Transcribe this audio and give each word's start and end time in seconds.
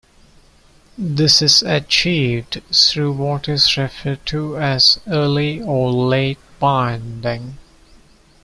This 0.97 1.43
is 1.43 1.61
achieved 1.61 2.63
through 2.73 3.11
what 3.11 3.47
is 3.47 3.77
referred 3.77 4.25
to 4.25 4.57
as 4.57 4.99
Early 5.05 5.61
or 5.61 5.91
Late 5.93 6.39
Binding. 6.59 7.59